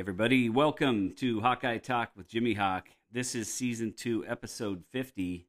[0.00, 0.48] everybody.
[0.48, 2.88] Welcome to Hawkeye Talk with Jimmy Hawk.
[3.12, 5.46] This is season two, episode 50.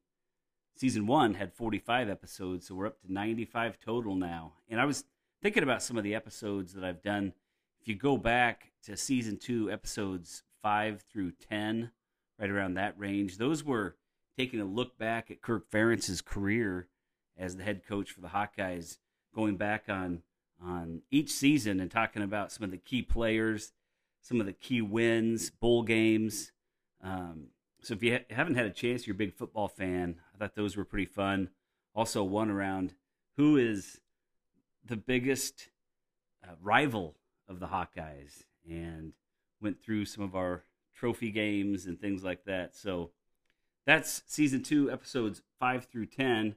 [0.76, 4.52] Season one had 45 episodes, so we're up to 95 total now.
[4.68, 5.04] And I was
[5.40, 7.32] thinking about some of the episodes that I've done.
[7.80, 11.90] If you go back to season two, episodes five through 10,
[12.38, 13.96] right around that range, those were
[14.36, 16.88] taking a look back at Kirk Ferentz's career
[17.38, 18.98] as the head coach for the Hawkeyes,
[19.34, 20.20] going back on
[20.62, 23.72] on each season and talking about some of the key players,
[24.22, 26.52] some of the key wins, bowl games.
[27.02, 27.48] Um,
[27.82, 30.20] so if you ha- haven't had a chance, you're a big football fan.
[30.34, 31.50] I thought those were pretty fun.
[31.94, 32.94] Also, one around
[33.36, 34.00] who is
[34.84, 35.68] the biggest
[36.42, 37.16] uh, rival
[37.48, 39.12] of the Hawkeyes, and
[39.60, 40.64] went through some of our
[40.94, 42.76] trophy games and things like that.
[42.76, 43.10] So
[43.84, 46.54] that's season two, episodes five through ten.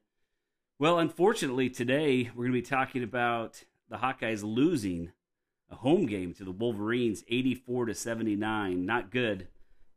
[0.77, 5.11] Well, unfortunately, today we're going to be talking about the Hawkeyes losing
[5.69, 8.85] a home game to the Wolverines 84 to 79.
[8.85, 9.47] Not good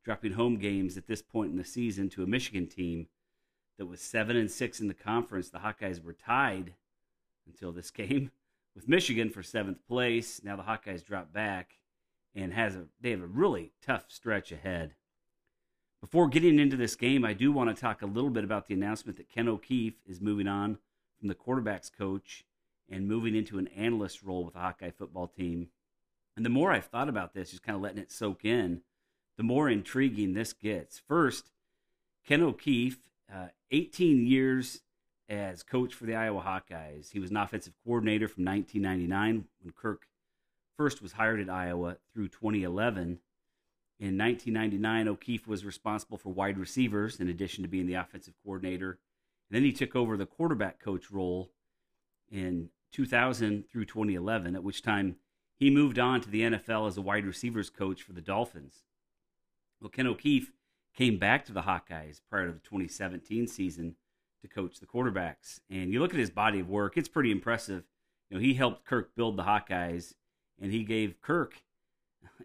[0.05, 3.08] dropping home games at this point in the season to a Michigan team
[3.77, 5.50] that was 7 and 6 in the conference.
[5.50, 6.75] The Hawkeyes were tied
[7.47, 8.30] until this game
[8.75, 10.41] with Michigan for 7th place.
[10.42, 11.78] Now the Hawkeyes drop back
[12.34, 14.94] and has a they have a really tough stretch ahead.
[16.00, 18.75] Before getting into this game, I do want to talk a little bit about the
[18.75, 20.78] announcement that Ken O'Keefe is moving on
[21.19, 22.44] from the quarterbacks coach
[22.91, 25.69] and moving into an analyst role with the Hawkeye football team.
[26.36, 28.83] And the more I've thought about this, just kind of letting it soak in,
[29.36, 30.98] the more intriguing this gets.
[30.98, 31.50] First,
[32.27, 34.81] Ken O'Keefe, uh, 18 years
[35.28, 37.12] as coach for the Iowa Hawkeyes.
[37.12, 40.06] He was an offensive coordinator from 1999 when Kirk
[40.77, 43.19] first was hired at Iowa through 2011.
[44.00, 48.98] In 1999, O'Keefe was responsible for wide receivers in addition to being the offensive coordinator.
[49.50, 51.50] And then he took over the quarterback coach role
[52.31, 55.17] in 2000 through 2011, at which time
[55.55, 58.84] he moved on to the NFL as a wide receivers coach for the Dolphins.
[59.81, 60.53] Well, Ken O'Keefe
[60.94, 63.97] came back to the Hawkeyes prior to the 2017 season
[64.43, 65.60] to coach the quarterbacks.
[65.71, 67.84] And you look at his body of work, it's pretty impressive.
[68.31, 70.15] You know, he helped Kirk build the Hawkeyes,
[70.60, 71.62] and he gave Kirk,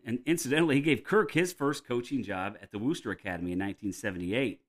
[0.05, 4.61] and incidentally, he gave Kirk his first coaching job at the Worcester Academy in 1978.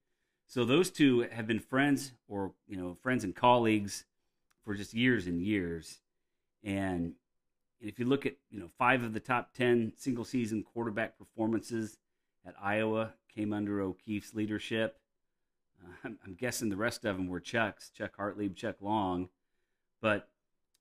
[0.46, 4.04] So those two have been friends, or you know, friends and colleagues
[4.64, 5.98] for just years and years.
[6.62, 7.14] And
[7.80, 11.98] if you look at you know five of the top ten single season quarterback performances
[12.46, 14.98] at Iowa came under O'Keefe's leadership.
[15.82, 19.28] Uh, I'm, I'm, guessing the rest of them were Chuck's, Chuck Hartlieb, Chuck Long.
[20.00, 20.28] But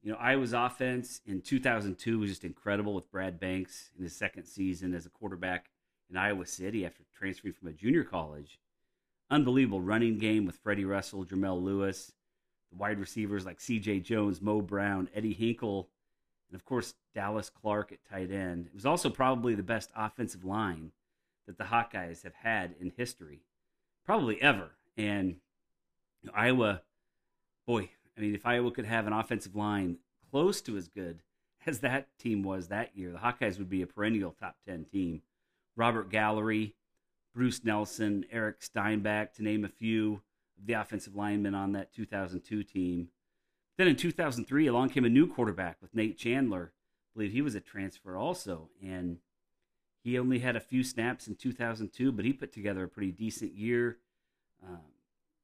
[0.02, 4.46] you know Iowa's offense in 2002 was just incredible with Brad Banks in his second
[4.46, 5.70] season as a quarterback
[6.10, 8.60] in Iowa City after transferring from a junior college.
[9.30, 12.12] Unbelievable running game with Freddie Russell, Jermelle Lewis,
[12.78, 14.02] wide receivers like C.J.
[14.02, 15.88] Jones, Mo Brown, Eddie Hinkel,
[16.50, 18.68] and of course Dallas Clark at tight end.
[18.68, 20.92] It was also probably the best offensive line
[21.48, 23.42] that the Hawkeyes have had in history,
[24.06, 24.72] probably ever.
[24.98, 25.38] And
[26.34, 26.82] Iowa,
[27.66, 29.98] boy, I mean, if Iowa could have an offensive line
[30.32, 31.22] close to as good
[31.66, 35.22] as that team was that year, the Hawkeyes would be a perennial top 10 team.
[35.76, 36.76] Robert Gallery,
[37.34, 40.22] Bruce Nelson, Eric Steinbach, to name a few
[40.66, 43.10] the offensive linemen on that 2002 team.
[43.78, 46.72] Then in 2003, along came a new quarterback with Nate Chandler.
[46.74, 49.18] I believe he was a transfer also, and
[50.04, 53.56] he only had a few snaps in 2002, but he put together a pretty decent
[53.56, 53.98] year.
[54.64, 54.82] Um,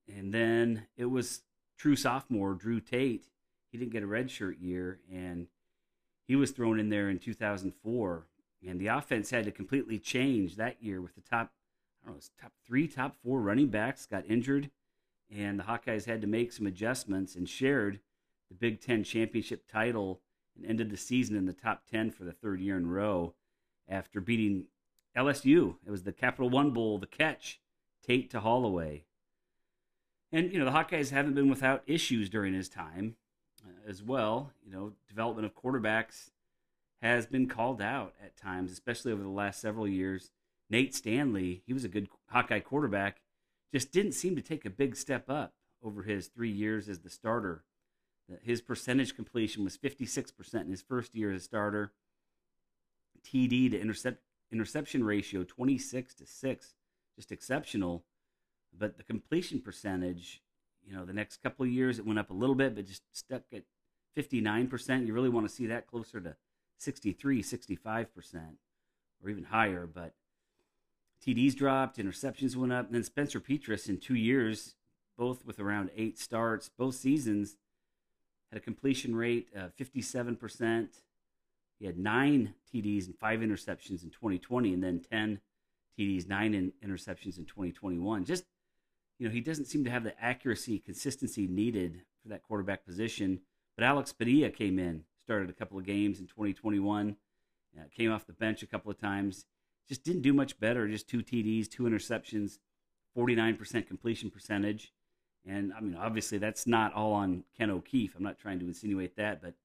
[0.08, 1.41] and then it was
[1.78, 3.25] true sophomore Drew Tate.
[3.72, 5.47] He didn't get a redshirt year, and
[6.28, 8.25] he was thrown in there in 2004.
[8.68, 11.53] And the offense had to completely change that year with the top,
[12.03, 14.69] I don't know, top three, top four running backs got injured
[15.35, 18.00] and the Hawkeyes had to make some adjustments and shared
[18.50, 20.22] the Big Ten championship title
[20.56, 23.35] and ended the season in the top 10 for the third year in a row
[23.88, 24.66] after beating
[25.16, 25.75] LSU.
[25.85, 27.59] It was the Capital One Bowl, the catch,
[28.06, 29.06] Tate to Holloway.
[30.31, 33.16] And, you know, the Hawkeyes haven't been without issues during his time
[33.66, 34.52] uh, as well.
[34.64, 36.29] You know, development of quarterbacks
[37.02, 40.32] has been called out at times, especially over the last several years.
[40.70, 43.22] Nate Stanley, he was a good Hawkeye quarterback
[43.74, 47.10] just didn't seem to take a big step up over his three years as the
[47.10, 47.64] starter.
[48.32, 51.94] Uh, his percentage completion was 56% in his first year as a starter.
[53.24, 54.22] TD to intercept,
[54.52, 56.74] interception ratio 26 to 6,
[57.16, 58.04] just exceptional.
[58.78, 60.42] But the completion percentage,
[60.86, 63.04] you know, the next couple of years it went up a little bit, but just
[63.12, 63.64] stuck at
[64.18, 65.06] 59%.
[65.06, 66.36] You really want to see that closer to
[66.78, 68.08] 63, 65%,
[69.24, 69.88] or even higher.
[69.88, 70.14] But
[71.26, 74.76] TDs dropped, interceptions went up, and then Spencer Petras in two years,
[75.18, 77.58] both with around eight starts, both seasons,
[78.52, 80.88] had a completion rate of 57%,
[81.78, 85.40] He had nine TDs and five interceptions in 2020, and then 10
[85.98, 88.26] TDs, nine in interceptions in 2021.
[88.26, 88.46] Just,
[89.18, 93.42] you know, he doesn't seem to have the accuracy, consistency needed for that quarterback position.
[93.76, 97.16] But Alex Padilla came in, started a couple of games in 2021,
[97.78, 99.46] uh, came off the bench a couple of times.
[99.90, 100.88] Just didn't do much better.
[100.88, 102.59] Just two TDs, two interceptions,
[103.18, 104.94] 49% completion percentage.
[105.46, 108.16] And I mean, obviously, that's not all on Ken O'Keefe.
[108.16, 109.56] I'm not trying to insinuate that, but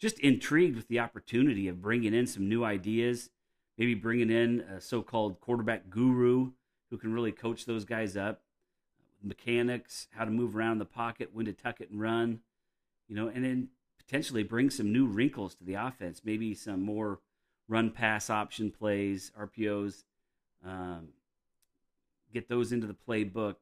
[0.00, 3.30] just intrigued with the opportunity of bringing in some new ideas,
[3.76, 6.52] maybe bringing in a so called quarterback guru
[6.90, 8.42] who can really coach those guys up,
[9.22, 12.40] mechanics, how to move around the pocket, when to tuck it and run,
[13.08, 13.68] you know, and then
[13.98, 17.20] potentially bring some new wrinkles to the offense, maybe some more
[17.68, 20.04] run pass option plays, RPOs,
[20.64, 21.08] um,
[22.32, 23.56] get those into the playbook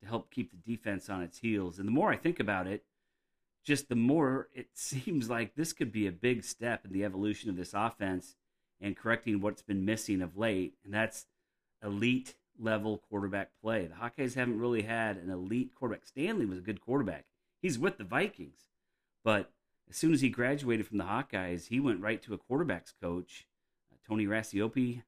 [0.00, 1.78] to help keep the defense on its heels.
[1.78, 2.84] And the more I think about it,
[3.64, 7.50] just the more it seems like this could be a big step in the evolution
[7.50, 8.36] of this offense
[8.80, 11.26] and correcting what's been missing of late, and that's
[11.82, 13.86] elite level quarterback play.
[13.86, 16.06] The Hawkeyes haven't really had an elite quarterback.
[16.06, 17.24] Stanley was a good quarterback.
[17.60, 18.66] He's with the Vikings,
[19.24, 19.50] but
[19.88, 23.46] as soon as he graduated from the Hawkeyes, he went right to a quarterbacks coach,
[23.92, 25.02] uh, Tony Racioppi,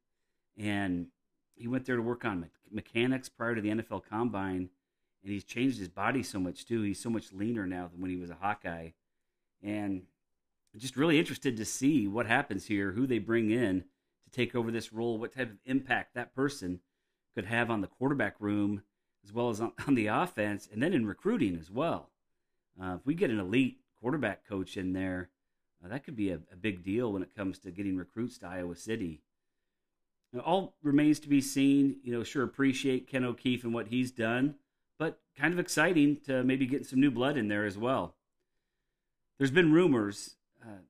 [0.57, 1.09] and
[1.55, 4.71] he went there to work on me- mechanics prior to the NFL Combine
[5.27, 6.83] and he's changed his body so much too.
[6.83, 8.91] He's so much leaner now than when he was a Hawkeye,
[9.61, 10.03] and
[10.77, 13.85] just really interested to see what happens here, who they bring in
[14.25, 16.81] to take over this role, what type of impact that person
[17.35, 18.83] could have on the quarterback room
[19.25, 22.11] as well as on, on the offense, and then in recruiting as well.
[22.81, 25.31] Uh, if we get an elite quarterback coach in there,
[25.85, 28.47] uh, that could be a, a, big deal when it comes to getting recruits to
[28.47, 29.21] Iowa City.
[30.33, 31.97] Now, all remains to be seen.
[32.05, 34.55] You know, sure appreciate Ken O'Keefe and what he's done
[34.99, 38.15] but kind of exciting to maybe get some new blood in there as well.
[39.39, 40.83] There's been rumors uh,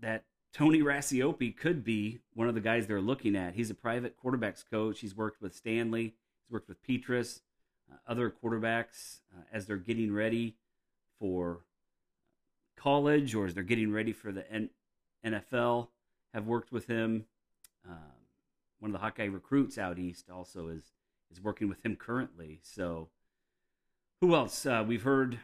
[0.00, 3.54] that Tony Racioppi could be one of the guys they're looking at.
[3.54, 5.00] He's a private quarterbacks coach.
[5.00, 6.14] He's worked with Stanley.
[6.44, 7.40] He's worked with Petras,
[7.90, 10.56] uh, other quarterbacks uh, as they're getting ready
[11.18, 11.60] for
[12.82, 14.70] college or as they're getting ready for the N-
[15.24, 15.88] NFL.
[16.34, 17.26] Have worked with him.
[17.86, 17.98] Um,
[18.80, 20.92] one of the Hawkeye recruits out east also is
[21.30, 22.60] is working with him currently.
[22.62, 23.08] So
[24.20, 24.64] who else?
[24.66, 25.38] Uh, we've heard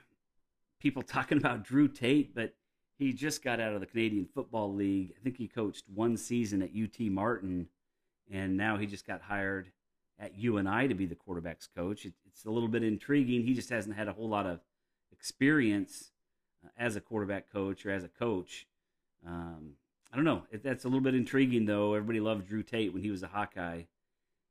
[0.81, 2.55] people talking about Drew Tate, but
[2.99, 5.12] he just got out of the Canadian Football League.
[5.19, 7.69] I think he coached one season at UT Martin,
[8.31, 9.70] and now he just got hired
[10.19, 12.05] at UNI to be the quarterbacks coach.
[12.05, 13.44] It, it's a little bit intriguing.
[13.44, 14.61] He just hasn't had a whole lot of
[15.12, 16.11] experience
[16.78, 18.66] as a quarterback coach or as a coach.
[19.26, 19.75] Um,
[20.12, 20.43] I don't know.
[20.62, 21.94] That's a little bit intriguing, though.
[21.94, 23.82] Everybody loved Drew Tate when he was a Hawkeye.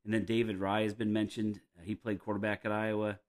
[0.06, 1.60] And then David Raih has been mentioned.
[1.78, 3.20] Uh, he played quarterback at Iowa.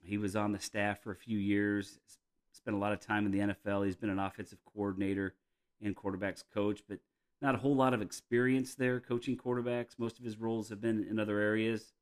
[0.00, 1.98] He was on the staff for a few years,
[2.52, 3.84] spent a lot of time in the NFL.
[3.84, 5.34] He's been an offensive coordinator
[5.82, 6.98] and quarterbacks coach, but
[7.40, 9.98] not a whole lot of experience there coaching quarterbacks.
[9.98, 11.92] Most of his roles have been in other areas.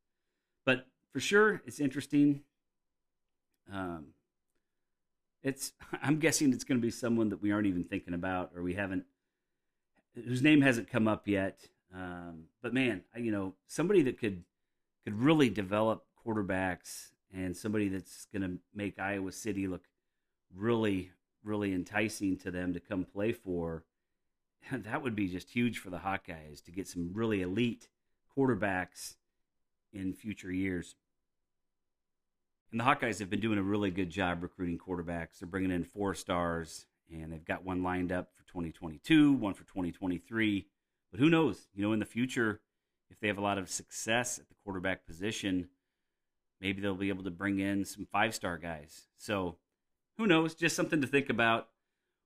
[0.65, 2.43] But for sure, it's interesting.
[3.73, 4.09] Um,
[5.47, 5.73] it's
[6.03, 8.75] I'm guessing it's going to be someone that we aren't even thinking about or we
[8.75, 9.05] haven't
[10.15, 11.61] whose name hasn't come up yet.
[11.95, 14.43] Um, but man, you know, somebody that could
[15.05, 19.85] could really develop quarterbacks and somebody that's going to make Iowa City look
[20.55, 21.13] really,
[21.45, 23.85] really enticing to them to come play for,
[24.73, 27.89] that would be just huge for the Hawkeyes to get some really elite
[28.37, 29.15] quarterbacks
[29.93, 30.97] in future years.
[32.71, 35.39] And the Hawkeyes have been doing a really good job recruiting quarterbacks.
[35.39, 39.65] They're bringing in four stars, and they've got one lined up for 2022, one for
[39.65, 40.67] 2023.
[41.11, 41.69] But who knows?
[41.75, 42.61] You know, in the future,
[43.11, 45.69] if they have a lot of success at the quarterback position,
[46.61, 49.07] maybe they'll be able to bring in some five star guys.
[49.17, 49.57] So
[50.19, 50.55] who knows?
[50.55, 51.69] Just something to think about.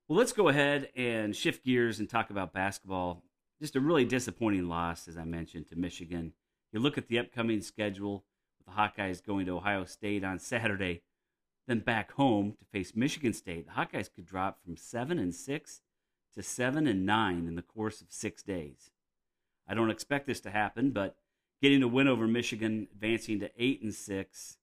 [0.09, 3.23] Well, let's go ahead and shift gears and talk about basketball.
[3.61, 6.32] Just a really disappointing loss, as I mentioned, to Michigan.
[6.73, 8.25] You look at the upcoming schedule
[8.64, 11.02] the Hawkeyes going to Ohio State on Saturday,
[11.67, 13.67] then back home to face Michigan State.
[13.67, 15.81] The Hawkeyes could drop from seven and six
[16.35, 18.90] to seven and nine in the course of six days.
[19.69, 21.17] I don't expect this to happen, but
[21.62, 24.57] getting a win over Michigan, advancing to eight and six,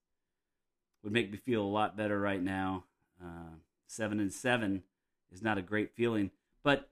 [1.04, 2.86] would make me feel a lot better right now.
[3.24, 3.56] Uh,
[3.88, 4.84] seven and seven
[5.32, 6.32] is not a great feeling,
[6.64, 6.90] but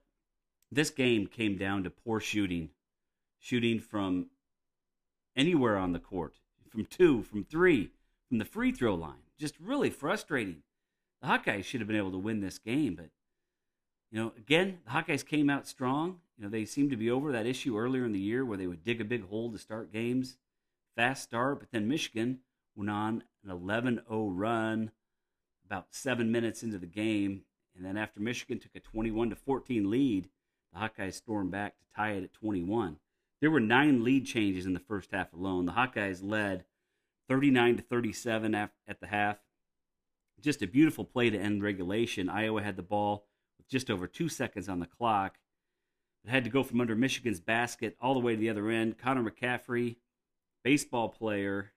[0.70, 2.70] this game came down to poor shooting,
[3.38, 4.26] shooting from
[5.36, 6.34] anywhere on the court,
[6.70, 7.90] from two, from three,
[8.28, 9.22] from the free throw line.
[9.38, 10.62] Just really frustrating.
[11.20, 13.10] The Hawkeyes should have been able to win this game, but
[14.10, 16.20] you know, again, the Hawkeyes came out strong.
[16.36, 18.66] You know, they seemed to be over that issue earlier in the year where they
[18.66, 20.36] would dig a big hole to start games.
[20.94, 22.40] Fast start, but then Michigan
[22.74, 24.90] went on an 11 0 run
[25.66, 27.42] about seven minutes into the game.
[27.76, 30.28] And then after Michigan took a 21 to 14 lead,
[30.72, 32.96] The Hawkeyes stormed back to tie it at 21.
[33.40, 35.66] There were nine lead changes in the first half alone.
[35.66, 36.64] The Hawkeyes led
[37.28, 39.38] 39 to 37 at the half.
[40.40, 42.28] Just a beautiful play to end regulation.
[42.28, 43.26] Iowa had the ball
[43.58, 45.38] with just over two seconds on the clock.
[46.24, 48.98] It had to go from under Michigan's basket all the way to the other end.
[48.98, 49.96] Connor McCaffery,
[50.64, 51.72] baseball player,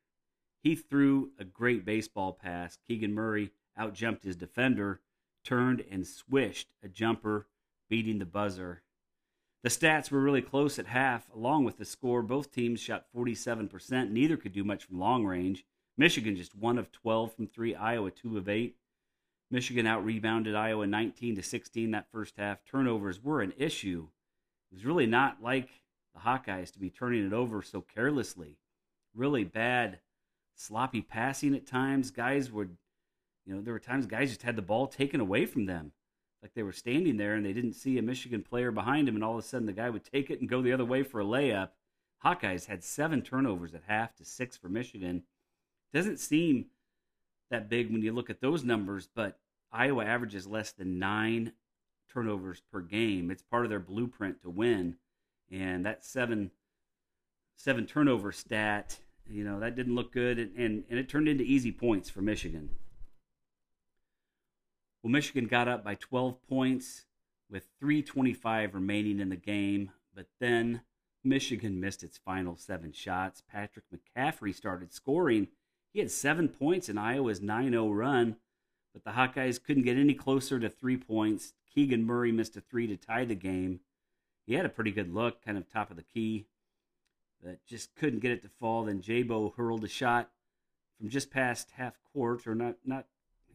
[0.63, 2.77] he threw a great baseball pass.
[2.87, 5.01] Keegan Murray outjumped his defender,
[5.43, 7.47] turned and swished a jumper,
[7.89, 8.83] beating the buzzer.
[9.61, 12.21] The stats were really close at half, along with the score.
[12.21, 14.09] Both teams shot 47%.
[14.09, 15.65] Neither could do much from long range.
[15.97, 17.75] Michigan just one of 12 from three.
[17.75, 18.77] Iowa two of eight.
[19.51, 22.63] Michigan out rebounded Iowa 19 to 16 that first half.
[22.63, 24.07] Turnovers were an issue.
[24.71, 25.69] It was really not like
[26.13, 28.59] the Hawkeyes to be turning it over so carelessly.
[29.13, 29.99] Really bad,
[30.55, 32.11] sloppy passing at times.
[32.11, 32.77] Guys would,
[33.45, 35.91] you know, there were times guys just had the ball taken away from them
[36.41, 39.23] like they were standing there and they didn't see a Michigan player behind him, and
[39.23, 41.21] all of a sudden the guy would take it and go the other way for
[41.21, 41.69] a layup.
[42.23, 45.23] Hawkeyes had seven turnovers at half to six for Michigan.
[45.93, 46.65] Doesn't seem
[47.49, 49.39] that big when you look at those numbers, but
[49.71, 51.53] Iowa averages less than nine
[52.11, 53.31] turnovers per game.
[53.31, 54.95] It's part of their blueprint to win,
[55.51, 56.51] and that seven
[57.55, 58.97] seven turnover stat,
[59.29, 62.21] you know, that didn't look good, and, and, and it turned into easy points for
[62.21, 62.69] Michigan.
[65.01, 67.05] Well, Michigan got up by 12 points
[67.49, 70.81] with 325 remaining in the game, but then
[71.23, 73.41] Michigan missed its final seven shots.
[73.49, 75.47] Patrick McCaffery started scoring.
[75.93, 78.35] He had seven points in Iowa's 9 0 run,
[78.93, 81.53] but the Hawkeyes couldn't get any closer to three points.
[81.73, 83.79] Keegan Murray missed a three to tie the game.
[84.45, 86.47] He had a pretty good look, kind of top of the key,
[87.41, 88.83] but just couldn't get it to fall.
[88.83, 90.29] Then Jabo hurled a shot
[90.97, 93.05] from just past half court, or not, not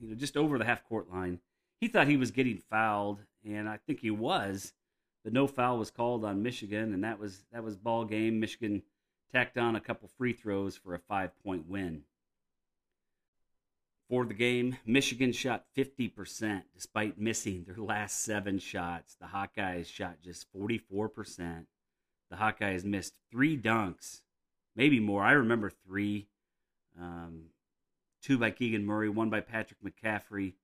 [0.01, 1.41] you know, just over the half court line.
[1.81, 4.73] He thought he was getting fouled, and I think he was,
[5.23, 8.41] but no foul was called on Michigan, and that was that was ball game.
[8.41, 8.83] Michigan
[9.33, 12.03] tacked on a couple free throws for a five point win.
[14.09, 19.17] For the game, Michigan shot 50% despite missing their last seven shots.
[19.19, 21.65] The Hawkeyes shot just 44%.
[22.31, 24.21] The Hawkeyes missed three dunks,
[24.77, 25.23] maybe more.
[25.23, 26.29] I remember three.
[27.01, 27.47] Um,
[28.25, 30.55] two by Keegan Murray, one by Patrick McCaffery.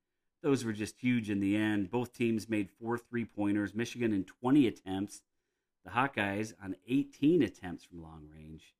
[0.42, 1.90] Those were just huge in the end.
[1.90, 3.74] Both teams made four three pointers.
[3.74, 5.20] Michigan in 20 attempts.
[5.84, 8.74] The Hawkeyes on 18 attempts from long range.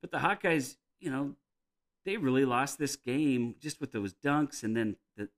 [0.00, 1.34] But the Hawkeyes, you know,
[2.06, 5.28] they really lost this game just with those dunks and then the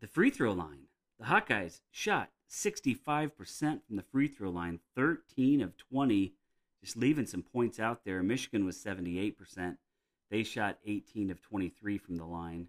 [0.00, 0.88] the free throw line.
[1.18, 3.30] The Hawkeyes shot 65%
[3.86, 6.32] from the free throw line, 13 of 20,
[6.82, 8.22] just leaving some points out there.
[8.22, 9.76] Michigan was 78%.
[10.30, 12.68] They shot 18 of 23 from the line.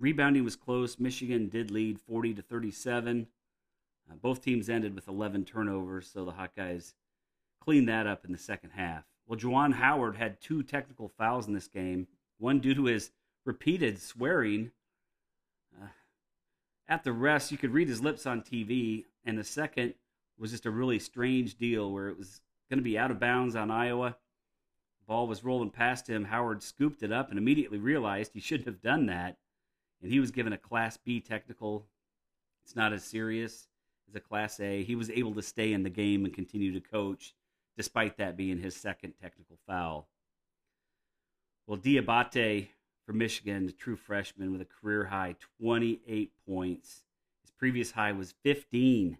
[0.00, 0.98] Rebounding was close.
[0.98, 3.28] Michigan did lead 40 to 37.
[4.10, 6.94] Uh, both teams ended with 11 turnovers, so the Hawkeyes
[7.60, 9.04] cleaned that up in the second half.
[9.26, 12.08] Well, Juwan Howard had two technical fouls in this game,
[12.38, 13.12] one due to his
[13.44, 14.72] repeated swearing.
[15.80, 15.86] Uh,
[16.88, 19.94] at the rest, you could read his lips on TV, and the second
[20.36, 23.54] was just a really strange deal where it was going to be out of bounds
[23.54, 24.16] on Iowa
[25.06, 26.24] ball was rolling past him.
[26.24, 29.36] Howard scooped it up and immediately realized he shouldn't have done that.
[30.02, 31.86] And he was given a Class B technical.
[32.64, 33.68] It's not as serious
[34.08, 34.82] as a Class A.
[34.82, 37.34] He was able to stay in the game and continue to coach,
[37.76, 40.08] despite that being his second technical foul.
[41.66, 42.68] Well, Diabate
[43.06, 47.04] for Michigan, the true freshman with a career high 28 points.
[47.42, 49.18] His previous high was 15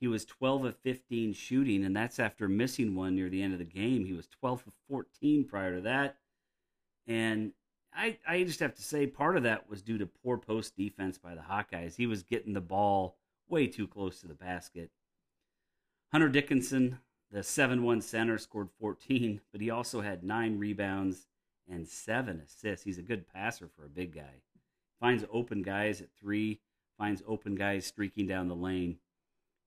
[0.00, 3.58] he was 12 of 15 shooting, and that's after missing one near the end of
[3.58, 4.04] the game.
[4.04, 6.16] He was 12 of 14 prior to that.
[7.06, 7.52] And
[7.92, 11.18] I, I just have to say, part of that was due to poor post defense
[11.18, 11.96] by the Hawkeyes.
[11.96, 13.16] He was getting the ball
[13.48, 14.90] way too close to the basket.
[16.12, 17.00] Hunter Dickinson,
[17.30, 21.26] the 7 1 center, scored 14, but he also had nine rebounds
[21.68, 22.84] and seven assists.
[22.84, 24.42] He's a good passer for a big guy.
[25.00, 26.60] Finds open guys at three,
[26.96, 28.98] finds open guys streaking down the lane.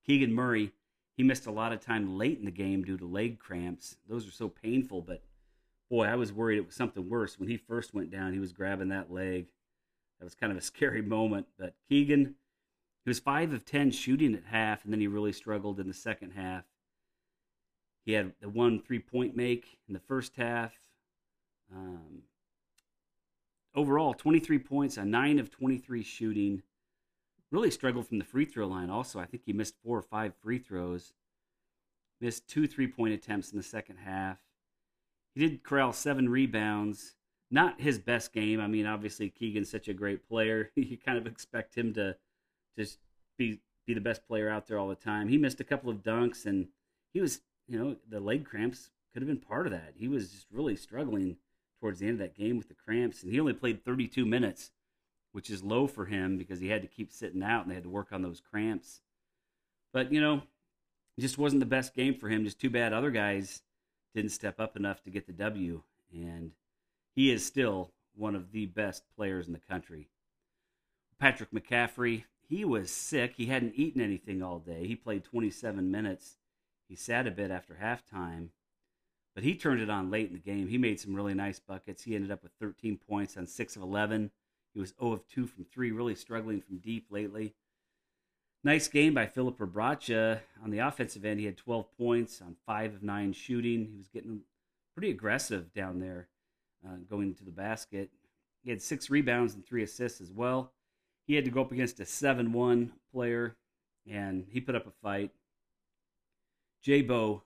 [0.05, 0.71] Keegan Murray,
[1.15, 3.97] he missed a lot of time late in the game due to leg cramps.
[4.07, 5.23] Those are so painful, but
[5.89, 7.39] boy, I was worried it was something worse.
[7.39, 9.47] When he first went down, he was grabbing that leg.
[10.19, 11.47] That was kind of a scary moment.
[11.59, 12.35] But Keegan,
[13.03, 15.93] he was 5 of 10 shooting at half, and then he really struggled in the
[15.93, 16.63] second half.
[18.05, 20.73] He had the one three point make in the first half.
[21.71, 22.23] Um,
[23.75, 26.63] overall, 23 points a 9 of 23 shooting
[27.51, 29.19] really struggled from the free throw line also.
[29.19, 31.13] I think he missed four or five free throws,
[32.19, 34.37] missed two three point attempts in the second half.
[35.35, 37.15] He did corral seven rebounds.
[37.53, 38.61] Not his best game.
[38.61, 40.71] I mean, obviously Keegan's such a great player.
[40.75, 42.15] you kind of expect him to
[42.77, 42.99] just
[43.37, 45.27] be be the best player out there all the time.
[45.27, 46.67] He missed a couple of dunks, and
[47.13, 49.93] he was, you know, the leg cramps could have been part of that.
[49.95, 51.37] He was just really struggling
[51.79, 54.71] towards the end of that game with the cramps, and he only played 32 minutes,
[55.31, 57.83] which is low for him because he had to keep sitting out and they had
[57.83, 59.01] to work on those cramps.
[59.93, 60.43] But, you know,
[61.19, 62.43] just wasn't the best game for him.
[62.43, 63.61] Just too bad other guys
[64.13, 65.83] didn't step up enough to get the W.
[66.13, 66.51] And
[67.15, 70.09] he is still one of the best players in the country.
[71.19, 73.35] Patrick McCaffery, he was sick.
[73.37, 74.87] He hadn't eaten anything all day.
[74.87, 76.37] He played 27 minutes.
[76.89, 78.49] He sat a bit after halftime,
[79.33, 80.67] but he turned it on late in the game.
[80.67, 82.03] He made some really nice buckets.
[82.03, 84.31] He ended up with 13 points on 6 of 11.
[84.73, 87.53] He was 0 of 2 from 3, really struggling from deep lately.
[88.63, 90.41] Nice game by Filip Rebraca.
[90.63, 93.87] On the offensive end, he had 12 points on 5 of 9 shooting.
[93.91, 94.41] He was getting
[94.93, 96.27] pretty aggressive down there
[96.85, 98.09] uh, going to the basket.
[98.63, 100.71] He had six rebounds and three assists as well.
[101.25, 103.55] He had to go up against a 7 1 player,
[104.09, 105.31] and he put up a fight.
[106.85, 107.41] Jabo,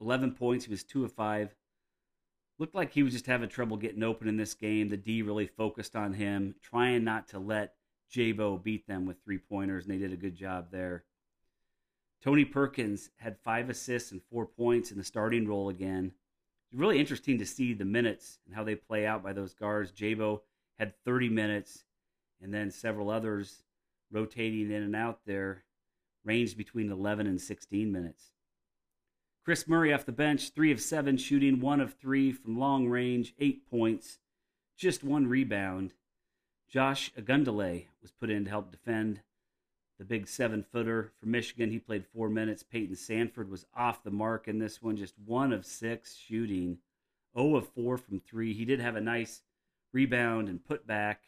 [0.00, 0.64] 11 points.
[0.64, 1.54] He was 2 of 5.
[2.58, 4.88] Looked like he was just having trouble getting open in this game.
[4.88, 7.74] The D really focused on him, trying not to let
[8.12, 11.04] Jabo beat them with three pointers, and they did a good job there.
[12.22, 16.12] Tony Perkins had five assists and four points in the starting role again.
[16.70, 19.92] It's really interesting to see the minutes and how they play out by those guards.
[19.92, 20.40] Jabo
[20.78, 21.84] had 30 minutes,
[22.40, 23.64] and then several others
[24.10, 25.64] rotating in and out there,
[26.24, 28.30] ranged between 11 and 16 minutes.
[29.44, 33.34] Kris Murray off the bench, three of seven shooting, one of three from long range,
[33.38, 34.18] eight points,
[34.74, 35.92] just one rebound.
[36.66, 39.20] Josh Ogundele was put in to help defend
[39.98, 41.70] the big seven footer for Michigan.
[41.70, 42.62] He played four minutes.
[42.62, 46.78] Payton Sandfort was off the mark in this one, just one of six shooting,
[47.38, 48.54] 0 of four from three.
[48.54, 49.42] He did have a nice
[49.92, 51.20] rebound and put back,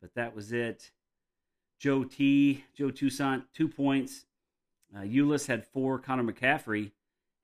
[0.00, 0.90] but that was it.
[1.78, 4.26] Joe T, Joe Toussaint, two points.
[4.94, 6.00] Uh, Ulis had four.
[6.00, 6.90] Connor McCaffery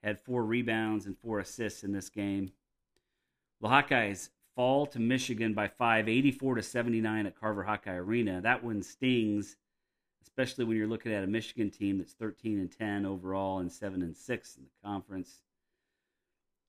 [0.02, 2.52] had four rebounds and four assists in this game.
[3.60, 8.40] The Hawkeyes fall to Michigan by five, 84 to 79 at Carver Hawkeye Arena.
[8.40, 9.56] That one stings,
[10.22, 14.02] especially when you're looking at a Michigan team that's 13 and 10 overall and 7
[14.02, 15.42] and 6 in the conference.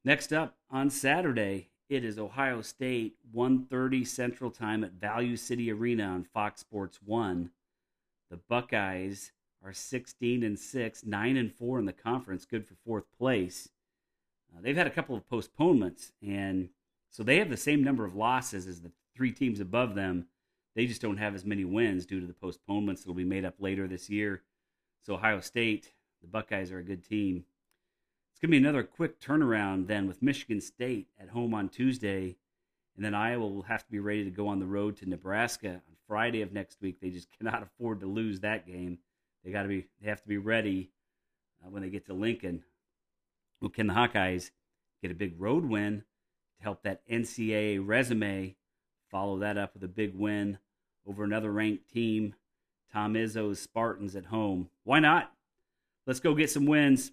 [0.04, 6.06] Next up on Saturday, it is Ohio State 1:30 Central Time at Value City Arena
[6.06, 7.52] on Fox Sports 1.
[8.30, 13.06] The Buckeyes are 16 and 6, 9 and 4 in the conference, good for fourth
[13.18, 13.70] place.
[14.54, 16.70] Uh, they've had a couple of postponements and
[17.10, 20.28] so they have the same number of losses as the three teams above them.
[20.76, 23.44] They just don't have as many wins due to the postponements that will be made
[23.44, 24.44] up later this year.
[25.02, 27.44] So Ohio State, the Buckeyes are a good team.
[28.32, 32.38] It's going to be another quick turnaround then with Michigan State at home on Tuesday.
[32.96, 35.70] And then Iowa will have to be ready to go on the road to Nebraska
[35.70, 37.02] on Friday of next week.
[37.02, 39.00] They just cannot afford to lose that game.
[39.44, 40.92] They got to be they have to be ready
[41.64, 42.64] uh, when they get to Lincoln.
[43.60, 44.52] Well, can the Hawkeyes
[45.02, 46.04] get a big road win
[46.58, 48.56] to help that NCAA resume.
[49.10, 50.58] Follow that up with a big win
[51.06, 52.36] over another ranked team,
[52.94, 54.70] Tom Izzo's Spartans at home.
[54.84, 55.32] Why not?
[56.06, 57.12] Let's go get some wins.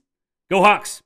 [0.50, 1.02] Go Hawks!